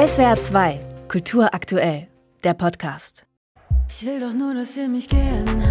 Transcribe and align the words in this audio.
SWR 0.00 0.40
2, 0.40 0.80
Kultur 1.08 1.52
aktuell, 1.52 2.08
der 2.42 2.54
Podcast. 2.54 3.26
Ich 3.86 4.06
will 4.06 4.18
doch 4.18 4.32
nur, 4.32 4.54
dass 4.54 4.74
ihr 4.78 4.88
mich 4.88 5.06
habt. 5.10 5.69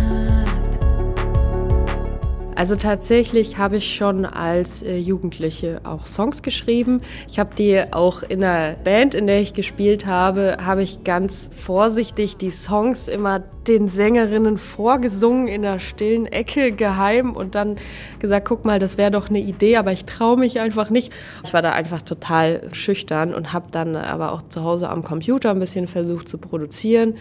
Also 2.59 2.75
tatsächlich 2.75 3.57
habe 3.57 3.77
ich 3.77 3.95
schon 3.95 4.25
als 4.25 4.81
äh, 4.81 4.97
Jugendliche 4.97 5.79
auch 5.85 6.05
Songs 6.05 6.41
geschrieben. 6.41 6.99
Ich 7.29 7.39
habe 7.39 7.55
die 7.55 7.81
auch 7.93 8.21
in 8.21 8.41
der 8.41 8.75
Band, 8.83 9.15
in 9.15 9.27
der 9.27 9.39
ich 9.39 9.53
gespielt 9.53 10.05
habe, 10.05 10.57
habe 10.61 10.83
ich 10.83 11.05
ganz 11.05 11.49
vorsichtig 11.55 12.35
die 12.35 12.49
Songs 12.49 13.07
immer 13.07 13.39
den 13.39 13.87
Sängerinnen 13.87 14.57
vorgesungen 14.57 15.47
in 15.47 15.61
der 15.61 15.79
stillen 15.79 16.25
Ecke 16.25 16.73
geheim 16.73 17.33
und 17.33 17.55
dann 17.55 17.77
gesagt, 18.19 18.49
guck 18.49 18.65
mal, 18.65 18.77
das 18.77 18.97
wäre 18.97 19.11
doch 19.11 19.29
eine 19.29 19.39
Idee, 19.39 19.77
aber 19.77 19.93
ich 19.93 20.03
traue 20.03 20.35
mich 20.35 20.59
einfach 20.59 20.89
nicht. 20.89 21.13
Ich 21.45 21.53
war 21.53 21.61
da 21.61 21.71
einfach 21.71 22.01
total 22.01 22.67
schüchtern 22.73 23.33
und 23.33 23.53
habe 23.53 23.71
dann 23.71 23.95
aber 23.95 24.33
auch 24.33 24.41
zu 24.41 24.65
Hause 24.65 24.89
am 24.89 25.01
Computer 25.01 25.51
ein 25.51 25.59
bisschen 25.59 25.87
versucht 25.87 26.27
zu 26.27 26.37
produzieren. 26.37 27.15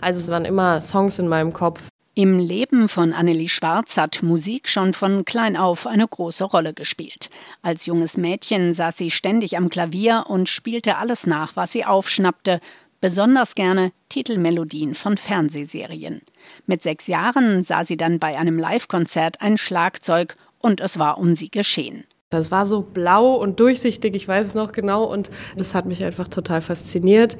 Also 0.00 0.20
es 0.20 0.28
waren 0.28 0.44
immer 0.44 0.80
Songs 0.80 1.18
in 1.18 1.26
meinem 1.26 1.52
Kopf. 1.52 1.88
Im 2.18 2.38
Leben 2.38 2.88
von 2.88 3.12
Annelie 3.12 3.50
Schwarz 3.50 3.98
hat 3.98 4.22
Musik 4.22 4.70
schon 4.70 4.94
von 4.94 5.26
klein 5.26 5.54
auf 5.54 5.86
eine 5.86 6.08
große 6.08 6.44
Rolle 6.44 6.72
gespielt. 6.72 7.28
Als 7.60 7.84
junges 7.84 8.16
Mädchen 8.16 8.72
saß 8.72 8.96
sie 8.96 9.10
ständig 9.10 9.58
am 9.58 9.68
Klavier 9.68 10.24
und 10.26 10.48
spielte 10.48 10.96
alles 10.96 11.26
nach, 11.26 11.56
was 11.56 11.72
sie 11.72 11.84
aufschnappte, 11.84 12.60
besonders 13.02 13.54
gerne 13.54 13.92
Titelmelodien 14.08 14.94
von 14.94 15.18
Fernsehserien. 15.18 16.22
Mit 16.64 16.82
sechs 16.82 17.06
Jahren 17.06 17.62
sah 17.62 17.84
sie 17.84 17.98
dann 17.98 18.18
bei 18.18 18.38
einem 18.38 18.58
Livekonzert 18.58 19.42
ein 19.42 19.58
Schlagzeug 19.58 20.36
und 20.58 20.80
es 20.80 20.98
war 20.98 21.18
um 21.18 21.34
sie 21.34 21.50
geschehen. 21.50 22.04
Das 22.30 22.50
war 22.50 22.64
so 22.64 22.80
blau 22.80 23.34
und 23.34 23.60
durchsichtig, 23.60 24.14
ich 24.14 24.26
weiß 24.26 24.46
es 24.46 24.54
noch 24.54 24.72
genau, 24.72 25.04
und 25.04 25.30
das 25.58 25.74
hat 25.74 25.84
mich 25.84 26.02
einfach 26.02 26.28
total 26.28 26.62
fasziniert. 26.62 27.36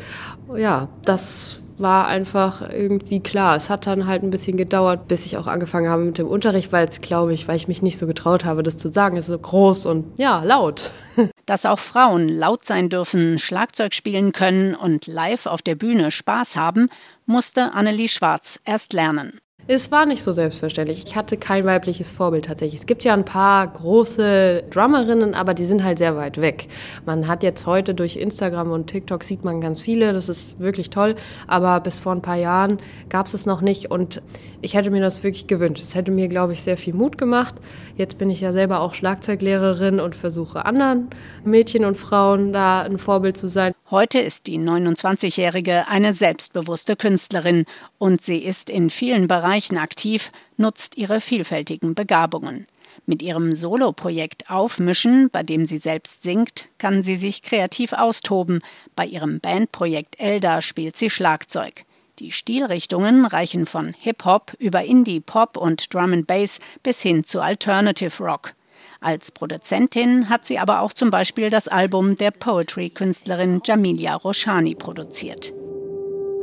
Ja, 0.55 0.91
das 1.03 1.65
war 1.79 2.07
einfach 2.07 2.63
irgendwie 2.71 3.21
klar. 3.21 3.57
Es 3.57 3.71
hat 3.71 3.87
dann 3.87 4.07
halt 4.07 4.23
ein 4.23 4.31
bisschen 4.31 4.57
gedauert, 4.57 5.09
bis 5.09 5.27
ich 5.27 5.37
auch 5.37 5.47
angefangen 5.47 5.89
habe 5.89 6.05
mit 6.05 6.19
dem 6.19 6.29
Unterricht, 6.29 6.73
weil 6.73 6.89
es, 6.89 7.01
glaube 7.01 7.33
ich, 7.33 7.49
weil 7.49 7.57
ich 7.57 7.69
mich 7.69 7.83
nicht 7.83 7.99
so 7.99 8.07
getraut 8.07 8.45
habe, 8.45 8.63
das 8.63 8.79
zu 8.79 8.89
sagen. 8.89 9.17
Es 9.17 9.27
ist 9.27 9.33
so 9.33 9.39
groß 9.39 9.87
und 9.87 10.19
ja, 10.19 10.43
laut. 10.43 10.93
Dass 11.47 11.67
auch 11.67 11.79
Frauen 11.79 12.29
laut 12.29 12.65
sein 12.65 12.89
dürfen, 12.89 13.39
Schlagzeug 13.39 13.95
spielen 13.95 14.33
können 14.33 14.75
und 14.75 15.07
live 15.07 15.47
auf 15.47 15.63
der 15.63 15.77
Bühne 15.77 16.11
Spaß 16.11 16.57
haben, 16.57 16.89
musste 17.25 17.73
Annelie 17.73 18.09
Schwarz 18.09 18.61
erst 18.65 18.93
lernen. 18.93 19.39
Es 19.69 19.91
war 19.91 20.07
nicht 20.07 20.23
so 20.23 20.31
selbstverständlich. 20.31 21.03
Ich 21.05 21.17
hatte 21.17 21.37
kein 21.37 21.65
weibliches 21.65 22.13
Vorbild 22.13 22.45
tatsächlich. 22.45 22.79
Es 22.79 22.87
gibt 22.87 23.03
ja 23.03 23.15
ein 23.15 23.25
paar 23.25 23.67
große 23.67 24.63
Drummerinnen, 24.71 25.35
aber 25.35 25.55
die 25.55 25.65
sind 25.65 25.83
halt 25.83 25.99
sehr 25.99 26.15
weit 26.15 26.41
weg. 26.41 26.69
Man 27.05 27.27
hat 27.27 27.43
jetzt 27.43 27.67
heute 27.67 27.93
durch 27.93 28.15
Instagram 28.15 28.71
und 28.71 28.87
TikTok 28.87 29.25
sieht 29.25 29.43
man 29.43 29.61
ganz 29.61 29.83
viele, 29.83 30.13
das 30.13 30.29
ist 30.29 30.61
wirklich 30.61 30.89
toll, 30.91 31.17
aber 31.49 31.81
bis 31.81 31.99
vor 31.99 32.13
ein 32.13 32.23
paar 32.23 32.37
Jahren 32.37 32.79
gab 33.09 33.27
es 33.27 33.35
es 33.35 33.45
noch 33.45 33.61
nicht 33.61 33.91
und 33.91 34.23
ich 34.63 34.75
hätte 34.75 34.93
mir 34.93 35.01
das 35.01 35.25
wirklich 35.25 35.49
gewünscht. 35.49 35.83
Es 35.83 35.97
hätte 35.97 36.13
mir, 36.13 36.29
glaube 36.29 36.53
ich, 36.53 36.63
sehr 36.63 36.77
viel 36.77 36.95
Mut 36.95 37.19
gemacht. 37.19 37.57
Jetzt 37.97 38.19
bin 38.19 38.31
ich 38.31 38.41
ja 38.41 38.53
selber 38.53 38.81
auch 38.81 38.95
Schlagzeuglehrerin 38.95 39.99
und 39.99 40.15
versuche 40.15 40.65
anderen 40.65 41.11
Mädchen 41.45 41.85
und 41.85 41.97
Frauen 41.97 42.53
da 42.53 42.83
ein 42.83 42.99
Vorbild 42.99 43.37
zu 43.37 43.49
sein. 43.49 43.73
Heute 43.91 44.21
ist 44.21 44.47
die 44.47 44.59
29-Jährige 44.59 45.89
eine 45.89 46.13
selbstbewusste 46.13 46.95
Künstlerin 46.95 47.65
und 47.99 48.21
sie 48.21 48.39
ist 48.39 48.71
in 48.71 48.91
vielen 48.91 49.27
Bereichen 49.27 49.56
aktiv, 49.79 50.31
nutzt 50.57 50.97
ihre 50.97 51.21
vielfältigen 51.21 51.95
Begabungen. 51.95 52.67
Mit 53.07 53.23
ihrem 53.23 53.55
Soloprojekt 53.55 54.51
Aufmischen, 54.51 55.31
bei 55.31 55.43
dem 55.43 55.67
sie 55.67 55.79
selbst 55.79 56.23
singt, 56.23 56.67
kann 56.79 57.03
sie 57.03 57.17
sich 57.17 57.43
kreativ 57.43 57.93
austoben. 57.93 58.61
Bei 58.95 59.07
ihrem 59.07 59.41
Bandprojekt 59.41 60.19
Elda 60.19 60.63
spielt 60.63 60.97
sie 60.97 61.11
Schlagzeug. 61.11 61.85
Die 62.19 62.33
Stilrichtungen 62.33 63.27
reichen 63.27 63.67
von 63.67 63.93
Hip-Hop 63.99 64.55
über 64.59 64.85
Indie-Pop 64.85 65.57
und 65.57 65.93
Drum 65.93 66.13
and 66.13 66.27
Bass 66.27 66.61
bis 66.83 67.03
hin 67.03 67.25
zu 67.25 67.41
Alternative 67.41 68.23
Rock. 68.23 68.55
Als 69.01 69.31
Produzentin 69.31 70.29
hat 70.31 70.45
sie 70.45 70.59
aber 70.59 70.81
auch 70.81 70.93
zum 70.93 71.11
Beispiel 71.11 71.51
das 71.51 71.69
Album 71.69 72.17
der 72.17 72.31
Poetry-Künstlerin 72.31 73.61
Jamilia 73.65 74.17
Roshani 74.17 74.75
produziert. 74.75 75.53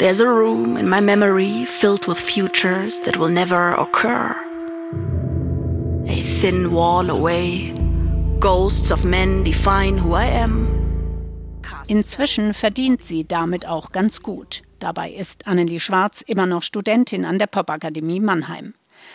There's 0.03 0.19
a 0.19 0.29
room 0.29 0.75
in 0.75 0.89
my 0.89 0.99
memory 0.99 1.63
filled 1.63 2.07
with 2.07 2.19
futures 2.19 2.99
that 3.05 3.15
will 3.15 3.29
never 3.29 3.73
occur. 3.75 4.35
A 6.09 6.21
thin 6.41 6.73
wall 6.73 7.09
away, 7.09 7.73
ghosts 8.41 8.91
of 8.91 9.05
men 9.05 9.45
define 9.45 9.97
who 9.97 10.13
I 10.13 10.25
am. 10.25 10.67
Inzwischen 11.87 12.53
verdient 12.53 13.05
sie 13.05 13.23
damit 13.23 13.65
auch 13.65 13.93
ganz 13.93 14.21
gut. 14.21 14.63
Dabei 14.79 15.09
ist 15.09 15.47
Annelie 15.47 15.79
Schwarz 15.79 16.21
immer 16.21 16.47
noch 16.47 16.63
Studentin 16.63 17.23
an 17.23 17.39
der 17.39 17.47
Popakademie 17.47 18.19
Mannheim. 18.19 18.73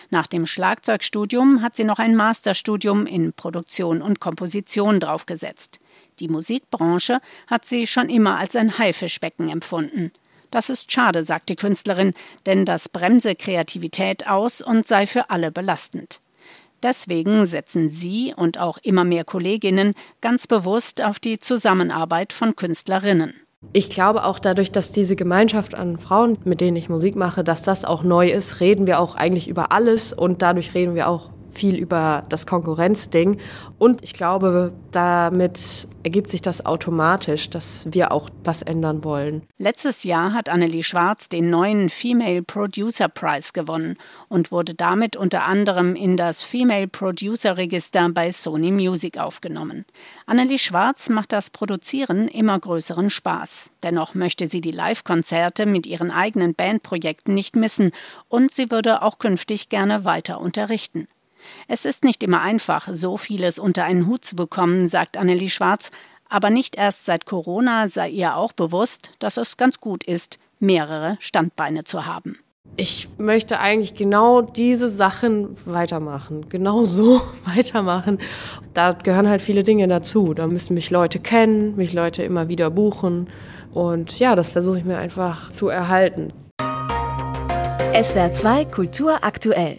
Nach 0.08 0.26
dem 0.26 0.46
Schlagzeugstudium 0.46 1.60
hat 1.60 1.76
sie 1.76 1.84
noch 1.84 1.98
ein 1.98 2.16
Masterstudium 2.16 3.04
in 3.04 3.34
Produktion 3.34 4.00
und 4.00 4.20
Komposition 4.20 5.00
draufgesetzt. 5.00 5.80
Die 6.18 6.28
Musikbranche 6.28 7.20
hat 7.46 7.66
sie 7.66 7.86
schon 7.86 8.08
immer 8.08 8.38
als 8.38 8.56
ein 8.56 8.78
Haifischbecken 8.78 9.50
empfunden. 9.50 10.12
Das 10.50 10.70
ist 10.70 10.90
schade, 10.90 11.22
sagt 11.22 11.48
die 11.50 11.56
Künstlerin, 11.56 12.14
denn 12.46 12.64
das 12.64 12.88
bremse 12.88 13.34
Kreativität 13.34 14.28
aus 14.28 14.62
und 14.62 14.86
sei 14.86 15.06
für 15.06 15.30
alle 15.30 15.50
belastend. 15.52 16.20
Deswegen 16.82 17.44
setzen 17.44 17.88
sie 17.88 18.32
und 18.36 18.58
auch 18.58 18.78
immer 18.78 19.04
mehr 19.04 19.24
Kolleginnen 19.24 19.94
ganz 20.20 20.46
bewusst 20.46 21.02
auf 21.02 21.18
die 21.18 21.38
Zusammenarbeit 21.38 22.32
von 22.32 22.54
Künstlerinnen. 22.54 23.34
Ich 23.72 23.90
glaube 23.90 24.24
auch 24.24 24.38
dadurch, 24.38 24.70
dass 24.70 24.92
diese 24.92 25.16
Gemeinschaft 25.16 25.74
an 25.74 25.98
Frauen, 25.98 26.38
mit 26.44 26.60
denen 26.60 26.76
ich 26.76 26.88
Musik 26.88 27.16
mache, 27.16 27.42
dass 27.42 27.64
das 27.64 27.84
auch 27.84 28.04
neu 28.04 28.30
ist, 28.30 28.60
reden 28.60 28.86
wir 28.86 29.00
auch 29.00 29.16
eigentlich 29.16 29.48
über 29.48 29.72
alles 29.72 30.12
und 30.12 30.42
dadurch 30.42 30.74
reden 30.74 30.94
wir 30.94 31.08
auch 31.08 31.30
viel 31.50 31.76
über 31.76 32.24
das 32.28 32.46
Konkurrenzding. 32.46 33.38
Und 33.78 34.02
ich 34.02 34.12
glaube, 34.12 34.72
damit 34.92 35.88
ergibt 36.02 36.28
sich 36.28 36.42
das 36.42 36.64
automatisch, 36.64 37.50
dass 37.50 37.86
wir 37.90 38.12
auch 38.12 38.30
was 38.44 38.62
ändern 38.62 39.04
wollen. 39.04 39.42
Letztes 39.58 40.04
Jahr 40.04 40.32
hat 40.32 40.48
Annelie 40.48 40.82
Schwarz 40.82 41.28
den 41.28 41.50
neuen 41.50 41.90
Female 41.90 42.42
Producer 42.42 43.08
Prize 43.08 43.52
gewonnen 43.52 43.96
und 44.28 44.50
wurde 44.52 44.74
damit 44.74 45.16
unter 45.16 45.44
anderem 45.44 45.94
in 45.94 46.16
das 46.16 46.42
Female 46.42 46.88
Producer 46.88 47.56
Register 47.56 48.08
bei 48.10 48.30
Sony 48.30 48.70
Music 48.70 49.18
aufgenommen. 49.18 49.84
Annelie 50.26 50.58
Schwarz 50.58 51.08
macht 51.08 51.32
das 51.32 51.50
Produzieren 51.50 52.28
immer 52.28 52.58
größeren 52.58 53.10
Spaß. 53.10 53.70
Dennoch 53.82 54.14
möchte 54.14 54.46
sie 54.46 54.60
die 54.60 54.70
Live-Konzerte 54.70 55.66
mit 55.66 55.86
ihren 55.86 56.10
eigenen 56.10 56.54
Bandprojekten 56.54 57.34
nicht 57.34 57.56
missen 57.56 57.92
und 58.28 58.50
sie 58.50 58.70
würde 58.70 59.02
auch 59.02 59.18
künftig 59.18 59.68
gerne 59.68 60.04
weiter 60.04 60.40
unterrichten. 60.40 61.08
Es 61.66 61.84
ist 61.84 62.04
nicht 62.04 62.22
immer 62.22 62.40
einfach, 62.40 62.88
so 62.92 63.16
vieles 63.16 63.58
unter 63.58 63.84
einen 63.84 64.06
Hut 64.06 64.24
zu 64.24 64.36
bekommen, 64.36 64.86
sagt 64.86 65.16
Annelie 65.16 65.50
Schwarz, 65.50 65.90
aber 66.28 66.50
nicht 66.50 66.76
erst 66.76 67.04
seit 67.04 67.26
Corona 67.26 67.88
sei 67.88 68.10
ihr 68.10 68.36
auch 68.36 68.52
bewusst, 68.52 69.12
dass 69.18 69.36
es 69.36 69.56
ganz 69.56 69.80
gut 69.80 70.04
ist, 70.04 70.38
mehrere 70.60 71.16
Standbeine 71.20 71.84
zu 71.84 72.06
haben. 72.06 72.38
Ich 72.76 73.08
möchte 73.18 73.58
eigentlich 73.58 73.94
genau 73.94 74.40
diese 74.40 74.88
Sachen 74.88 75.56
weitermachen, 75.64 76.48
genau 76.48 76.84
so 76.84 77.20
weitermachen. 77.44 78.18
Da 78.74 78.92
gehören 78.92 79.28
halt 79.28 79.42
viele 79.42 79.62
Dinge 79.62 79.88
dazu. 79.88 80.34
Da 80.34 80.46
müssen 80.46 80.74
mich 80.74 80.90
Leute 80.90 81.18
kennen, 81.18 81.76
mich 81.76 81.92
Leute 81.92 82.22
immer 82.22 82.48
wieder 82.48 82.70
buchen. 82.70 83.28
Und 83.72 84.18
ja, 84.18 84.36
das 84.36 84.50
versuche 84.50 84.78
ich 84.78 84.84
mir 84.84 84.98
einfach 84.98 85.50
zu 85.50 85.68
erhalten. 85.68 86.32
SWR 88.00 88.32
2 88.32 88.64
Kultur 88.66 89.24
aktuell. 89.24 89.78